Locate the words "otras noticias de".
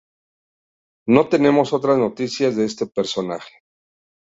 1.73-2.65